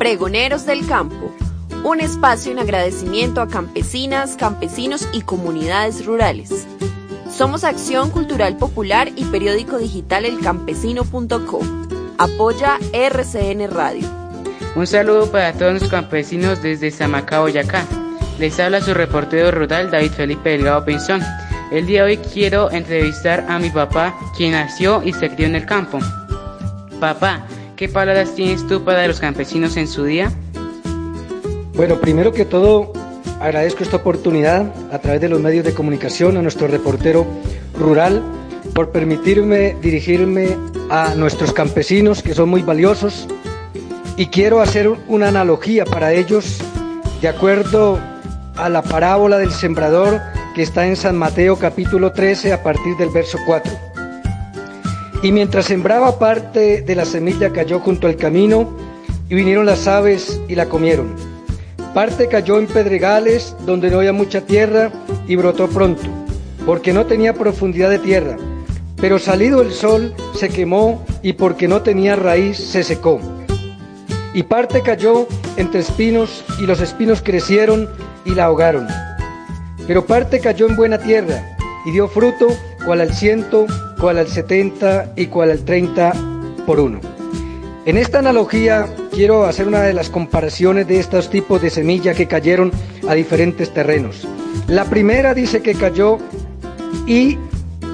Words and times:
Pregoneros 0.00 0.64
del 0.64 0.86
Campo, 0.86 1.30
un 1.84 2.00
espacio 2.00 2.50
en 2.52 2.58
agradecimiento 2.58 3.42
a 3.42 3.48
campesinas, 3.48 4.34
campesinos 4.34 5.06
y 5.12 5.20
comunidades 5.20 6.06
rurales. 6.06 6.66
Somos 7.30 7.64
Acción 7.64 8.08
Cultural 8.08 8.56
Popular 8.56 9.10
y 9.14 9.26
periódico 9.26 9.76
digital 9.76 10.24
elcampesino.co. 10.24 11.60
Apoya 12.16 12.78
RCN 12.94 13.70
Radio. 13.70 14.08
Un 14.74 14.86
saludo 14.86 15.30
para 15.30 15.52
todos 15.52 15.82
los 15.82 15.90
campesinos 15.90 16.62
desde 16.62 16.90
Samacá, 16.90 17.40
Boyacá. 17.40 17.84
Les 18.38 18.58
habla 18.58 18.80
su 18.80 18.94
reportero 18.94 19.50
rural 19.50 19.90
David 19.90 20.12
Felipe 20.12 20.48
Delgado 20.48 20.82
Pinzón. 20.82 21.20
El 21.70 21.84
día 21.84 22.04
de 22.04 22.12
hoy 22.12 22.16
quiero 22.16 22.70
entrevistar 22.70 23.44
a 23.50 23.58
mi 23.58 23.68
papá, 23.68 24.18
quien 24.34 24.52
nació 24.52 25.02
y 25.04 25.12
se 25.12 25.28
crió 25.28 25.46
en 25.46 25.56
el 25.56 25.66
campo. 25.66 25.98
Papá, 26.98 27.46
¿qué 27.80 27.88
palabras 27.88 28.34
tienes 28.34 28.66
tú 28.66 28.84
para 28.84 29.08
los 29.08 29.20
campesinos 29.20 29.78
en 29.78 29.88
su 29.88 30.04
día? 30.04 30.30
Bueno, 31.72 31.98
primero 31.98 32.30
que 32.30 32.44
todo, 32.44 32.92
agradezco 33.40 33.82
esta 33.82 33.96
oportunidad 33.96 34.70
a 34.92 34.98
través 34.98 35.22
de 35.22 35.30
los 35.30 35.40
medios 35.40 35.64
de 35.64 35.72
comunicación 35.72 36.36
a 36.36 36.42
nuestro 36.42 36.68
reportero 36.68 37.26
rural 37.78 38.22
por 38.74 38.90
permitirme 38.90 39.78
dirigirme 39.80 40.58
a 40.90 41.14
nuestros 41.14 41.54
campesinos 41.54 42.22
que 42.22 42.34
son 42.34 42.50
muy 42.50 42.60
valiosos 42.60 43.26
y 44.18 44.26
quiero 44.26 44.60
hacer 44.60 44.90
una 45.08 45.28
analogía 45.28 45.86
para 45.86 46.12
ellos 46.12 46.58
de 47.22 47.28
acuerdo 47.28 47.98
a 48.56 48.68
la 48.68 48.82
parábola 48.82 49.38
del 49.38 49.52
sembrador 49.52 50.20
que 50.54 50.60
está 50.60 50.86
en 50.86 50.96
San 50.96 51.16
Mateo 51.16 51.56
capítulo 51.56 52.12
13 52.12 52.52
a 52.52 52.62
partir 52.62 52.94
del 52.98 53.08
verso 53.08 53.38
4. 53.46 53.89
Y 55.22 55.32
mientras 55.32 55.66
sembraba 55.66 56.18
parte 56.18 56.80
de 56.80 56.94
la 56.94 57.04
semilla 57.04 57.52
cayó 57.52 57.78
junto 57.80 58.06
al 58.06 58.16
camino 58.16 58.70
y 59.28 59.34
vinieron 59.34 59.66
las 59.66 59.86
aves 59.86 60.40
y 60.48 60.54
la 60.54 60.66
comieron. 60.66 61.14
Parte 61.94 62.28
cayó 62.28 62.58
en 62.58 62.66
pedregales 62.66 63.54
donde 63.66 63.90
no 63.90 63.98
había 63.98 64.12
mucha 64.12 64.40
tierra 64.40 64.90
y 65.26 65.36
brotó 65.36 65.68
pronto, 65.68 66.04
porque 66.64 66.92
no 66.92 67.04
tenía 67.04 67.34
profundidad 67.34 67.90
de 67.90 67.98
tierra. 67.98 68.36
Pero 68.96 69.18
salido 69.18 69.60
el 69.60 69.72
sol 69.72 70.14
se 70.34 70.48
quemó 70.48 71.04
y 71.22 71.34
porque 71.34 71.68
no 71.68 71.82
tenía 71.82 72.16
raíz 72.16 72.56
se 72.56 72.82
secó. 72.82 73.20
Y 74.32 74.44
parte 74.44 74.82
cayó 74.82 75.26
entre 75.56 75.80
espinos 75.80 76.44
y 76.62 76.66
los 76.66 76.80
espinos 76.80 77.20
crecieron 77.22 77.88
y 78.24 78.34
la 78.34 78.44
ahogaron. 78.44 78.86
Pero 79.86 80.06
parte 80.06 80.40
cayó 80.40 80.68
en 80.68 80.76
buena 80.76 80.98
tierra 80.98 81.56
y 81.84 81.90
dio 81.90 82.08
fruto, 82.08 82.46
cual 82.84 83.00
al 83.00 83.12
ciento, 83.12 83.66
cual 84.00 84.18
al 84.18 84.28
setenta 84.28 85.12
y 85.14 85.26
cual 85.26 85.50
al 85.50 85.64
treinta 85.64 86.12
por 86.66 86.80
uno. 86.80 87.00
En 87.84 87.96
esta 87.96 88.18
analogía 88.18 88.86
quiero 89.12 89.44
hacer 89.44 89.68
una 89.68 89.82
de 89.82 89.92
las 89.92 90.08
comparaciones 90.08 90.88
de 90.88 90.98
estos 90.98 91.28
tipos 91.28 91.60
de 91.60 91.70
semilla 91.70 92.14
que 92.14 92.26
cayeron 92.26 92.72
a 93.08 93.14
diferentes 93.14 93.72
terrenos. 93.72 94.26
La 94.68 94.84
primera 94.86 95.34
dice 95.34 95.60
que 95.60 95.74
cayó 95.74 96.18
y 97.06 97.38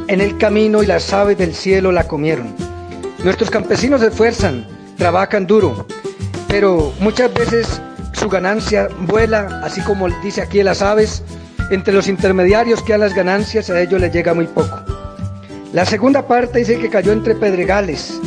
en 0.09 0.21
el 0.21 0.39
camino 0.39 0.83
y 0.83 0.87
las 0.87 1.13
aves 1.13 1.39
del 1.39 1.55
cielo 1.55 1.91
la 1.91 2.07
comieron. 2.07 2.55
Nuestros 3.25 3.51
campesinos 3.51 4.01
se 4.01 4.09
esfuerzan, 4.09 4.67
trabajan 4.97 5.47
duro, 5.47 5.87
pero 6.49 6.93
muchas 7.01 7.33
veces 7.35 7.81
su 8.13 8.29
ganancia 8.29 8.89
vuela, 9.07 9.61
así 9.65 9.81
como 9.81 10.09
dice 10.23 10.43
aquí 10.43 10.63
las 10.63 10.83
aves, 10.83 11.23
entre 11.71 11.93
los 11.93 12.07
intermediarios 12.07 12.83
que 12.83 12.95
a 12.95 12.99
las 12.99 13.15
ganancias 13.15 13.71
a 13.71 13.81
ellos 13.81 14.01
les 14.01 14.13
llega 14.13 14.35
muy 14.35 14.47
poco. 14.47 14.86
La 15.77 15.85
segunda 15.85 16.27
parte 16.27 16.61
dice 16.61 16.79
que 16.79 16.89
cayó 16.89 17.13
entre 17.13 17.35
pedregales. 17.35 18.19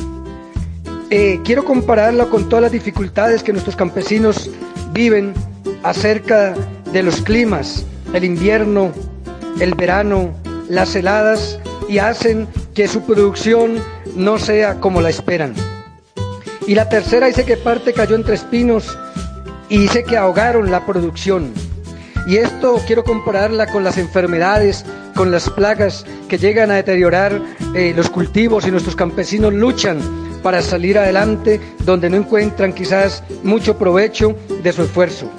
Eh, 1.09 1.39
quiero 1.43 1.65
compararlo 1.65 2.29
con 2.29 2.47
todas 2.47 2.61
las 2.61 2.71
dificultades 2.71 3.41
que 3.41 3.51
nuestros 3.51 3.75
campesinos 3.75 4.51
viven 4.91 5.33
acerca 5.81 6.53
de 6.93 7.01
los 7.01 7.21
climas, 7.21 7.87
el 8.13 8.23
invierno, 8.23 8.91
el 9.59 9.73
verano, 9.73 10.29
las 10.69 10.95
heladas 10.95 11.59
y 11.87 11.97
hacen 11.97 12.47
que 12.75 12.87
su 12.87 13.01
producción 13.01 13.83
no 14.15 14.37
sea 14.37 14.75
como 14.75 15.01
la 15.01 15.09
esperan. 15.09 15.55
Y 16.67 16.75
la 16.75 16.87
tercera 16.87 17.25
dice 17.25 17.45
que 17.45 17.57
parte 17.57 17.93
cayó 17.93 18.15
entre 18.15 18.35
espinos 18.35 18.95
y 19.69 19.79
dice 19.79 20.03
que 20.03 20.17
ahogaron 20.17 20.69
la 20.69 20.85
producción. 20.85 21.51
Y 22.27 22.37
esto 22.37 22.79
quiero 22.85 23.03
compararla 23.03 23.65
con 23.65 23.83
las 23.83 23.97
enfermedades, 23.97 24.85
con 25.19 25.31
las 25.31 25.49
plagas 25.49 26.05
que 26.29 26.37
llegan 26.37 26.71
a 26.71 26.75
deteriorar 26.75 27.41
eh, 27.75 27.91
los 27.93 28.09
cultivos 28.09 28.65
y 28.65 28.71
nuestros 28.71 28.95
campesinos 28.95 29.53
luchan 29.53 29.99
para 30.41 30.61
salir 30.61 30.97
adelante 30.97 31.59
donde 31.83 32.09
no 32.09 32.15
encuentran 32.15 32.71
quizás 32.71 33.21
mucho 33.43 33.77
provecho 33.77 34.33
de 34.63 34.71
su 34.71 34.83
esfuerzo. 34.83 35.29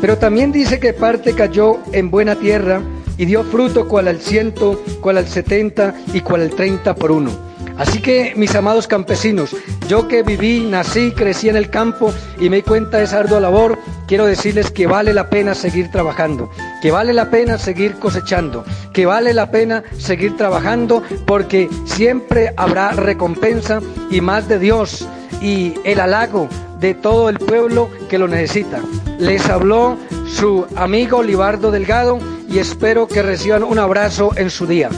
Pero 0.00 0.16
también 0.16 0.52
dice 0.52 0.78
que 0.78 0.92
parte 0.92 1.34
cayó 1.34 1.78
en 1.90 2.08
buena 2.08 2.36
tierra 2.36 2.80
y 3.18 3.24
dio 3.24 3.42
fruto 3.42 3.88
cual 3.88 4.06
al 4.06 4.20
ciento, 4.20 4.80
cual 5.00 5.18
al 5.18 5.26
setenta 5.26 5.92
y 6.14 6.20
cual 6.20 6.42
al 6.42 6.50
treinta 6.50 6.94
por 6.94 7.10
uno. 7.10 7.32
Así 7.78 8.00
que, 8.00 8.32
mis 8.36 8.54
amados 8.54 8.86
campesinos, 8.86 9.54
yo 9.88 10.06
que 10.06 10.22
viví, 10.22 10.60
nací, 10.70 11.10
crecí 11.10 11.48
en 11.48 11.56
el 11.56 11.68
campo 11.68 12.14
y 12.40 12.48
me 12.48 12.58
di 12.58 12.62
cuenta 12.62 12.98
de 12.98 13.04
esa 13.04 13.18
ardua 13.18 13.40
labor, 13.40 13.76
quiero 14.06 14.24
decirles 14.24 14.70
que 14.70 14.86
vale 14.86 15.12
la 15.12 15.28
pena 15.28 15.54
seguir 15.54 15.90
trabajando, 15.90 16.48
que 16.86 16.92
vale 16.92 17.12
la 17.12 17.30
pena 17.30 17.58
seguir 17.58 17.96
cosechando, 17.96 18.64
que 18.92 19.06
vale 19.06 19.34
la 19.34 19.50
pena 19.50 19.82
seguir 19.98 20.36
trabajando 20.36 21.02
porque 21.26 21.68
siempre 21.84 22.54
habrá 22.56 22.92
recompensa 22.92 23.80
y 24.08 24.20
más 24.20 24.46
de 24.46 24.60
Dios 24.60 25.08
y 25.42 25.74
el 25.82 25.98
halago 25.98 26.48
de 26.78 26.94
todo 26.94 27.28
el 27.28 27.40
pueblo 27.40 27.90
que 28.08 28.18
lo 28.18 28.28
necesita. 28.28 28.78
Les 29.18 29.48
habló 29.48 29.98
su 30.28 30.64
amigo 30.76 31.24
Libardo 31.24 31.72
Delgado 31.72 32.20
y 32.48 32.60
espero 32.60 33.08
que 33.08 33.20
reciban 33.20 33.64
un 33.64 33.80
abrazo 33.80 34.30
en 34.36 34.48
su 34.48 34.68
día. 34.68 34.88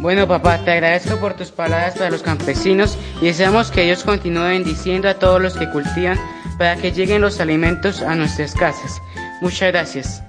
Bueno 0.00 0.28
papá, 0.28 0.58
te 0.62 0.72
agradezco 0.72 1.16
por 1.16 1.32
tus 1.38 1.50
palabras 1.50 1.94
para 1.94 2.10
los 2.10 2.22
campesinos 2.22 2.98
y 3.22 3.28
deseamos 3.28 3.70
que 3.70 3.84
Dios 3.84 4.04
continúe 4.04 4.42
bendiciendo 4.42 5.08
a 5.08 5.14
todos 5.14 5.40
los 5.40 5.54
que 5.54 5.70
cultivan 5.70 6.18
para 6.58 6.76
que 6.76 6.92
lleguen 6.92 7.22
los 7.22 7.40
alimentos 7.40 8.02
a 8.02 8.14
nuestras 8.14 8.52
casas. 8.52 9.00
Muchas 9.40 9.72
gracias. 9.72 10.22